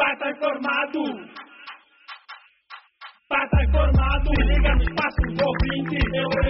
[0.00, 1.02] Pata informado.
[3.28, 4.30] Pata informado.
[4.34, 5.98] Se liga no espaço do ouvinte.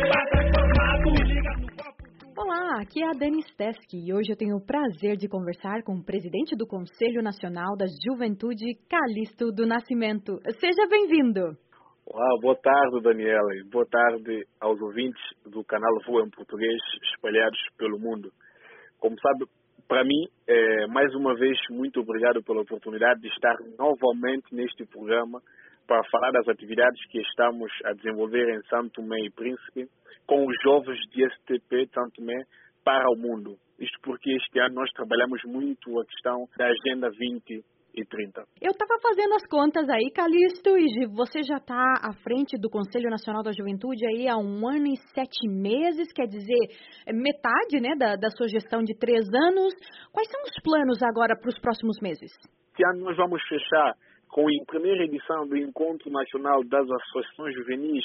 [0.09, 1.16] Pata informado.
[1.16, 2.41] Se liga no.
[2.41, 5.95] Olá, aqui é a Dani Steski e hoje eu tenho o prazer de conversar com
[5.96, 10.39] o presidente do Conselho Nacional da Juventude, Calixto do Nascimento.
[10.61, 11.59] Seja bem-vindo.
[12.07, 16.80] Olá, boa tarde, Daniela, e boa tarde aos ouvintes do canal Voa em Português
[17.14, 18.30] espalhados pelo mundo.
[19.01, 19.51] Como sabe,
[19.91, 25.42] para mim, é, mais uma vez, muito obrigado pela oportunidade de estar novamente neste programa
[25.84, 29.88] para falar das atividades que estamos a desenvolver em Santo Tomé e Príncipe
[30.29, 32.45] com os jovens de STP Santo Tomé
[32.84, 33.56] para o mundo.
[33.80, 37.65] Isto porque este ano nós trabalhamos muito a questão da Agenda 20 e 30.
[38.61, 43.11] Eu estava fazendo as contas aí, Calixto, e você já está à frente do Conselho
[43.11, 48.16] Nacional da Juventude aí há um ano e sete meses, quer dizer, metade né, da,
[48.16, 49.75] da sua gestão de três anos.
[50.13, 52.30] Quais são os planos agora para os próximos meses?
[52.71, 53.95] Este ano nós vamos fechar
[54.30, 58.04] com a primeira edição do Encontro Nacional das Associações Juvenis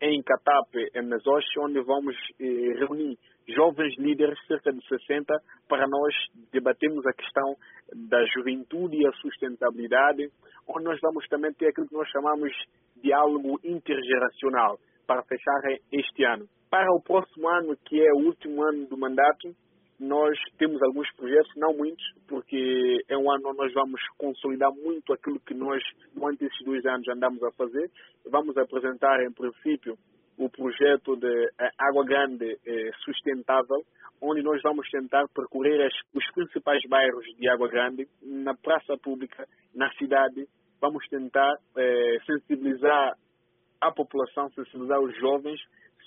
[0.00, 5.34] em Catape, em Mesoche, onde vamos eh, reunir jovens líderes, cerca de 60,
[5.68, 6.14] para nós
[6.52, 7.56] debatermos a questão
[7.94, 10.30] da juventude e a sustentabilidade,
[10.68, 12.52] onde nós vamos também ter aquilo que nós chamamos
[12.96, 15.60] de diálogo intergeracional, para fechar
[15.92, 16.48] este ano.
[16.70, 19.54] Para o próximo ano, que é o último ano do mandato,
[20.00, 25.12] nós temos alguns projetos, não muitos, porque é um ano onde nós vamos consolidar muito
[25.12, 27.90] aquilo que nós, durante esses dois anos, andamos a fazer.
[28.26, 29.96] Vamos apresentar, em princípio,
[30.38, 33.82] o projeto de Água Grande eh, Sustentável,
[34.20, 39.46] onde nós vamos tentar percorrer as, os principais bairros de Água Grande, na praça pública,
[39.74, 40.46] na cidade.
[40.80, 43.14] Vamos tentar eh, sensibilizar
[43.80, 45.60] a população, sensibilizar os jovens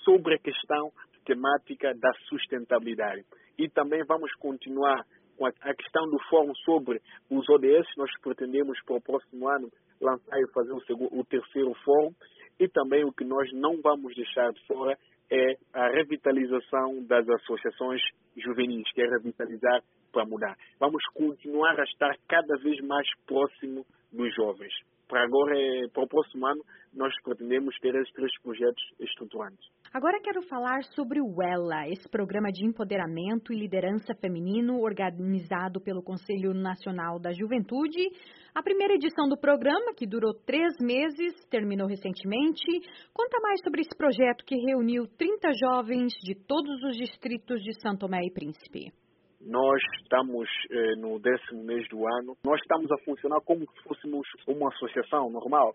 [0.04, 0.90] sobre a questão
[1.24, 3.24] temática da sustentabilidade.
[3.58, 5.04] E também vamos continuar
[5.36, 7.86] com a, a questão do fórum sobre os ODS.
[7.96, 9.70] Nós pretendemos para o próximo ano
[10.00, 12.12] lançar e fazer o, segundo, o terceiro fórum.
[12.58, 14.98] E também o que nós não vamos deixar de fora
[15.30, 18.00] é a revitalização das associações
[18.36, 19.82] juvenis, que é revitalizar
[20.12, 20.56] para mudar.
[20.80, 24.72] Vamos continuar a estar cada vez mais próximo dos jovens.
[25.06, 25.54] Para agora,
[25.92, 26.62] para o próximo ano,
[26.94, 29.66] nós pretendemos ter esses três projetos estruturantes.
[29.92, 36.02] Agora quero falar sobre o ELA, esse programa de empoderamento e liderança feminino organizado pelo
[36.02, 38.10] Conselho Nacional da Juventude.
[38.54, 42.66] A primeira edição do programa, que durou três meses, terminou recentemente.
[43.14, 47.96] Conta mais sobre esse projeto que reuniu 30 jovens de todos os distritos de São
[47.96, 48.92] Tomé e Príncipe.
[49.40, 52.36] Nós estamos eh, no décimo mês do ano.
[52.44, 55.74] Nós estamos a funcionar como se fôssemos uma associação normal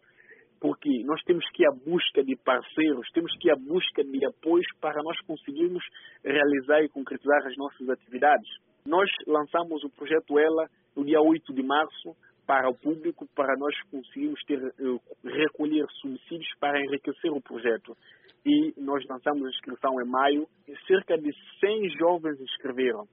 [0.64, 4.26] porque nós temos que ir à busca de parceiros, temos que ir à busca de
[4.26, 5.84] apoios para nós conseguirmos
[6.24, 8.50] realizar e concretizar as nossas atividades.
[8.86, 12.16] Nós lançamos o projeto Ela no dia 8 de março
[12.48, 17.94] para o público, para nós conseguirmos ter, eh, recolher subsídios para enriquecer o projeto.
[18.46, 21.30] E nós lançamos a inscrição em maio e cerca de
[21.60, 23.06] 100 jovens inscreveram.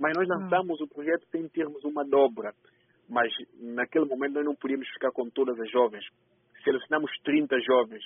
[0.00, 0.40] Mas nós hum.
[0.40, 2.52] lançamos o projeto sem termos uma dobra.
[3.08, 6.04] Mas naquele momento nós não podíamos ficar com todas as jovens
[6.66, 8.02] selecionamos 30 jovens,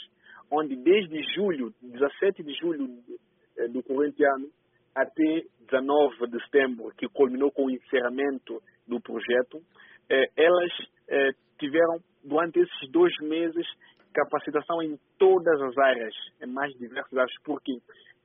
[0.50, 2.86] onde desde julho, 17 de julho
[3.56, 4.48] eh, do corrente ano,
[4.94, 9.62] até 19 de setembro, que culminou com o encerramento do projeto,
[10.10, 10.72] eh, elas
[11.08, 13.66] eh, tiveram, durante esses dois meses,
[14.12, 17.72] capacitação em todas as áreas, em mais diversas áreas, porque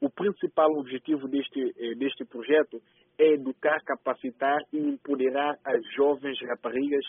[0.02, 2.82] o principal objetivo deste, deste projeto
[3.18, 7.06] é educar, capacitar e empoderar as jovens raparigas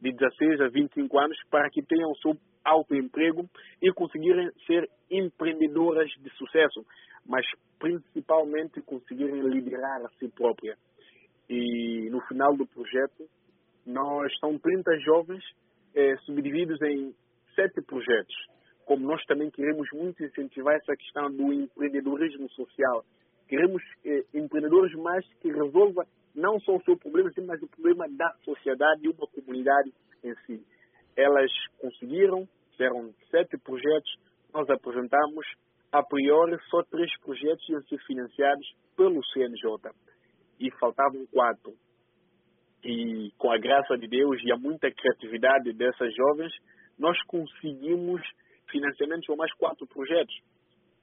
[0.00, 3.48] de 16 a 25 anos para que tenham o seu autoemprego
[3.82, 6.84] e conseguirem ser empreendedoras de sucesso,
[7.26, 7.44] mas
[7.78, 10.76] principalmente conseguirem liderar a si própria.
[11.48, 13.28] E no final do projeto,
[13.86, 15.42] nós são 30 jovens
[15.94, 17.14] eh, subdivididos em
[17.54, 18.34] sete projetos.
[18.84, 23.04] Como nós também queremos muito incentivar essa questão do empreendedorismo social.
[23.48, 26.04] Queremos eh, empreendedores mais que resolvam
[26.34, 30.64] não só o seu problema, mas o problema da sociedade e uma comunidade em si.
[31.18, 31.50] Elas
[31.80, 32.48] conseguiram
[32.80, 34.10] eram sete projetos,
[34.52, 35.44] nós apresentamos,
[35.90, 38.66] a priori, só três projetos iam ser financiados
[38.96, 39.90] pelo CNJ
[40.60, 41.72] e faltavam quatro.
[42.84, 46.52] E com a graça de Deus e a muita criatividade dessas jovens,
[46.98, 48.22] nós conseguimos
[48.70, 50.34] financiamentos para mais quatro projetos.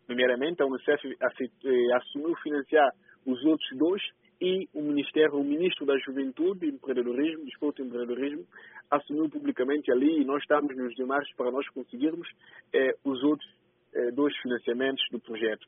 [0.06, 2.90] Primeiramente, a Unicef eh, assumiu financiar
[3.26, 4.02] os outros dois
[4.42, 8.46] e o Ministério, o Ministro da Juventude, Empreendedorismo, Desporto e Empreendedorismo,
[8.92, 12.28] assumiu publicamente ali e nós estamos nos demais para nós conseguirmos
[12.74, 13.50] eh, os outros
[13.94, 15.66] eh, dois financiamentos do projeto.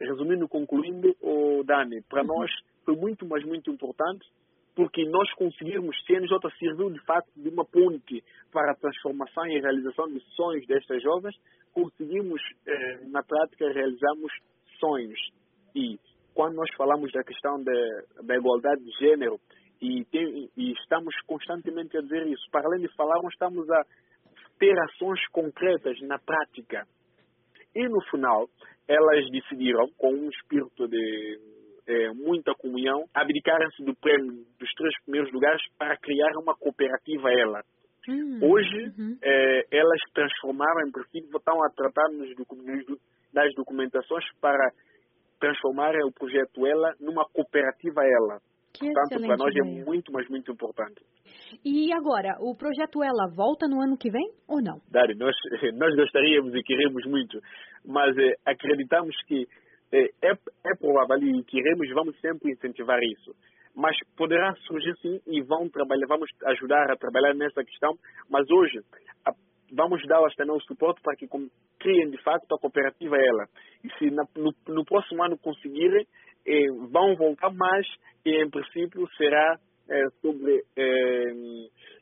[0.00, 2.50] Resumindo, concluindo, oh, Dani, para nós
[2.84, 4.26] foi muito, mas muito importante
[4.74, 8.22] porque nós conseguirmos, CNJ serviu de fato de uma ponte
[8.52, 11.36] para a transformação e realização de sonhos destas jovens,
[11.72, 14.32] conseguimos, eh, na prática, realizamos
[14.80, 15.20] sonhos.
[15.76, 15.98] E
[16.34, 17.72] quando nós falamos da questão da,
[18.22, 19.38] da igualdade de gênero,
[19.80, 23.82] e, tem, e, estamos constantemente a dizer isso, para além de falar, nós estamos a
[24.58, 26.86] ter ações concretas na prática.
[27.74, 28.48] E no final,
[28.88, 31.38] elas decidiram, com um espírito de
[31.86, 37.62] é, muita comunhão, abdicaram-se do prêmio dos três primeiros lugares para criar uma cooperativa ela.
[38.08, 39.18] Hum, Hoje, uhum.
[39.22, 42.98] é, elas transformaram, em princípio, estão a tratar nos, nos,
[43.32, 44.70] das documentações para
[45.44, 48.40] transformar o projeto ela numa cooperativa ela.
[48.72, 49.80] Que Portanto, para nós ideia.
[49.80, 51.04] é muito, mas muito importante.
[51.64, 54.80] E agora, o projeto Ela volta no ano que vem ou não?
[54.90, 55.36] Dari, nós,
[55.78, 57.38] nós gostaríamos e queremos muito,
[57.84, 59.46] mas eh, acreditamos que
[59.92, 63.32] eh, é, é provável e queremos vamos sempre incentivar isso.
[63.76, 67.94] Mas poderá surgir sim e vão trabalhar, vamos ajudar a trabalhar nessa questão,
[68.28, 68.80] mas hoje
[69.24, 69.32] a,
[69.72, 70.02] vamos
[70.36, 71.28] também o suporte para que
[71.84, 73.44] criem de facto a cooperativa Ela.
[73.84, 76.06] E se na, no, no próximo ano conseguirem,
[76.46, 77.86] eh, vão voltar mais
[78.24, 79.58] e em princípio será
[79.90, 81.32] eh, sobre, eh,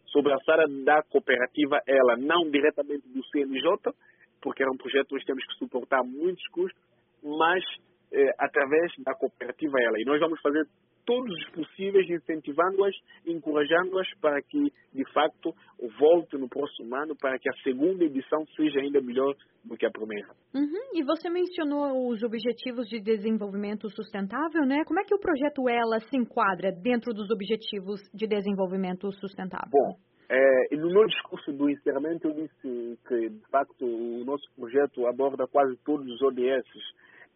[0.07, 3.93] sobre a sala da cooperativa ela, não diretamente do CNJ,
[4.41, 6.81] porque é um projeto que nós temos que suportar muitos custos,
[7.23, 7.65] mas
[8.13, 9.99] eh, através da cooperativa ela.
[9.99, 10.67] E nós vamos fazer
[11.05, 12.95] todos os possíveis, incentivando-as,
[13.27, 15.53] encorajando-as para que, de facto,
[15.99, 19.91] volte no próximo ano, para que a segunda edição seja ainda melhor do que a
[19.91, 20.29] primeira.
[20.55, 20.95] Uhum.
[20.95, 24.85] E você mencionou os Objetivos de Desenvolvimento Sustentável, né?
[24.85, 29.71] Como é que o projeto ELA se enquadra dentro dos Objetivos de Desenvolvimento Sustentável?
[29.71, 29.97] Bom,
[30.29, 35.47] é, no meu discurso do encerramento eu disse que, de facto, o nosso projeto aborda
[35.47, 36.69] quase todos os ODS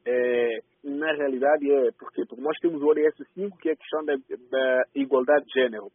[0.06, 4.04] é, na realidade é porque, porque nós temos o ODS 5, que é a questão
[4.04, 4.14] da,
[4.50, 5.90] da igualdade de gênero.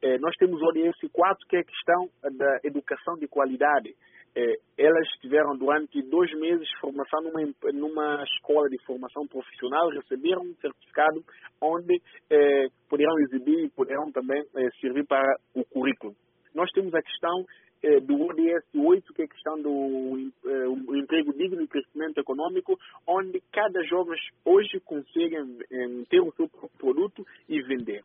[0.00, 3.94] É, nós temos o ODS 4, que é a questão da educação de qualidade.
[4.34, 7.42] É, elas tiveram durante dois meses formação numa,
[7.74, 11.22] numa escola de formação profissional, receberam um certificado
[11.60, 12.00] onde
[12.30, 16.14] é, poderão exibir e poderão também é, servir para o currículo.
[16.54, 17.44] Nós temos a questão
[17.82, 22.78] é, do ODS 8, que é a questão do é, emprego digno e crescimento econômico,
[23.06, 28.02] onde cada jovem hoje consegue é, ter o seu produto e vender.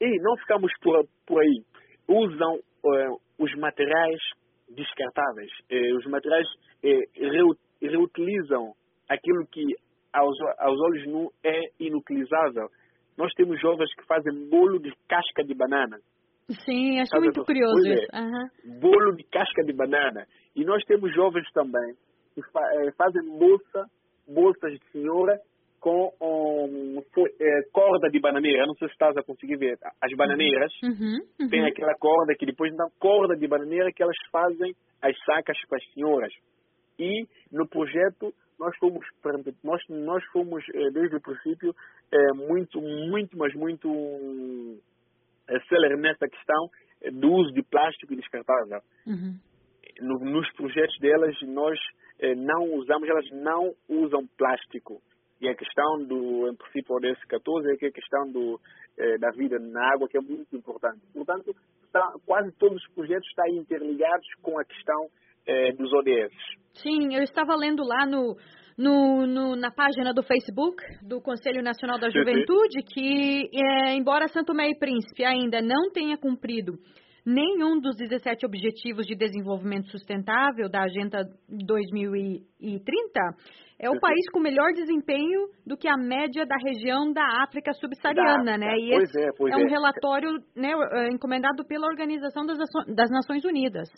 [0.00, 1.62] E não ficamos por, por aí.
[2.08, 3.08] Usam é,
[3.38, 4.20] os materiais
[4.68, 5.50] descartáveis.
[5.70, 6.46] É, os materiais
[7.80, 8.72] reutilizam
[9.08, 9.62] aquilo que
[10.12, 12.68] aos, aos olhos nu é inutilizável.
[13.16, 15.98] Nós temos jovens que fazem bolo de casca de banana
[16.64, 18.06] Sim, acho Sabe muito curioso isso.
[18.12, 18.80] Uhum.
[18.80, 20.26] Bolo de casca de banana.
[20.54, 21.94] E nós temos jovens também
[22.34, 23.86] que fa é, fazem bolsa,
[24.28, 25.38] bolsas de senhora
[25.80, 27.02] com um,
[27.40, 28.66] é, corda de bananeira.
[28.66, 29.78] Não sei se estás a conseguir ver.
[30.00, 31.48] As bananeiras uhum, uhum.
[31.48, 35.78] têm aquela corda que depois dão corda de bananeira que elas fazem as sacas para
[35.78, 36.32] as senhoras.
[36.98, 39.06] E no projeto nós fomos
[39.64, 41.74] nós nós fomos é, desde o princípio
[42.12, 43.88] é, muito muito mas muito
[45.68, 46.68] célere nessa questão
[47.12, 48.80] do uso de plástico descartável.
[49.06, 49.38] Uhum.
[50.00, 51.78] No, nos projetos delas, nós
[52.20, 55.00] eh, não usamos, elas não usam plástico.
[55.40, 58.60] E a questão do, em princípio, ODS 14 é que a questão do,
[58.98, 61.00] eh, da vida na água, que é muito importante.
[61.14, 61.54] Portanto,
[61.84, 65.08] está, quase todos os projetos estão interligados com a questão
[65.46, 66.34] eh, dos ODS.
[66.74, 68.36] Sim, eu estava lendo lá no,
[68.80, 74.54] no, no, na página do Facebook do Conselho Nacional da Juventude que, é, embora Santo
[74.58, 76.78] e Príncipe ainda não tenha cumprido
[77.26, 83.20] nenhum dos 17 Objetivos de Desenvolvimento Sustentável da Agenda 2030,
[83.78, 88.56] é o país com melhor desempenho do que a média da região da África subsaariana,
[88.56, 88.78] né?
[88.78, 90.72] E pois é, pois é um relatório né,
[91.12, 92.56] encomendado pela Organização das,
[92.88, 93.90] das Nações Unidas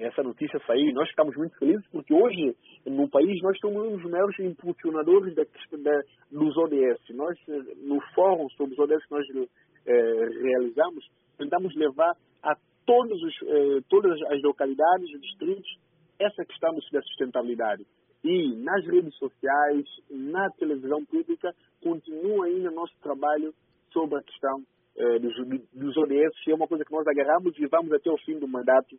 [0.00, 0.92] essa notícia sair.
[0.92, 5.42] Nós ficamos muito felizes porque hoje, no país, nós somos um dos maiores impulsionadores da,
[5.44, 7.00] da, dos ODS.
[7.10, 7.38] Nós,
[7.78, 9.26] no fórum sobre os ODS que nós
[9.86, 9.92] é,
[10.42, 11.06] realizamos,
[11.38, 12.54] tentamos levar a
[12.86, 15.78] todos os, é, todas as localidades, os distritos,
[16.18, 17.86] essa questão da sustentabilidade.
[18.22, 23.54] E nas redes sociais, na televisão pública, continua ainda nosso trabalho
[23.92, 24.62] sobre a questão
[24.96, 25.34] é, dos,
[25.72, 28.98] dos ODS, é uma coisa que nós agarramos e vamos até o fim do mandato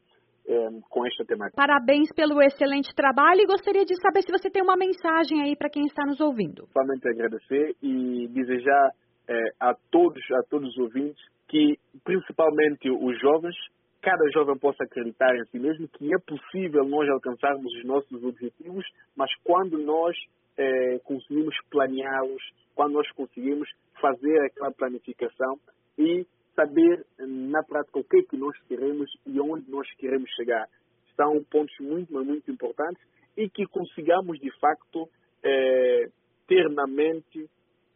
[0.89, 1.55] com esta temática.
[1.55, 5.69] Parabéns pelo excelente trabalho e gostaria de saber se você tem uma mensagem aí para
[5.69, 6.67] quem está nos ouvindo.
[6.73, 8.91] Somente agradecer e desejar
[9.27, 13.55] é, a todos, a todos os ouvintes que, principalmente os jovens,
[14.01, 18.85] cada jovem possa acreditar em si mesmo que é possível nós alcançarmos os nossos objetivos,
[19.15, 20.15] mas quando nós
[20.57, 22.41] é, conseguimos planeá-los,
[22.75, 25.59] quando nós conseguimos fazer aquela planificação
[25.97, 30.67] e saber na prática o que é que nós queremos e onde nós queremos chegar.
[31.15, 33.01] São pontos muito, muito importantes
[33.37, 35.09] e que consigamos, de facto,
[35.43, 36.09] é,
[36.47, 37.49] ter na mente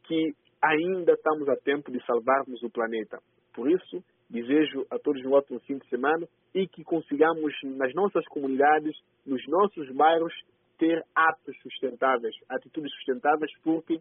[0.03, 3.19] que ainda estamos a tempo de salvarmos o planeta.
[3.53, 8.25] Por isso, desejo a todos um ótimo fim de semana e que consigamos, nas nossas
[8.27, 8.95] comunidades,
[9.25, 10.33] nos nossos bairros,
[10.77, 14.00] ter atos sustentáveis, atitudes sustentáveis, porque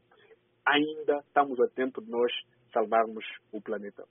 [0.67, 2.33] ainda estamos a tempo de nós
[2.73, 4.05] salvarmos o planeta.